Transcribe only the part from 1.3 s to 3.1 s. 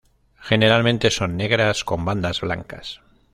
negras con bandas blancas.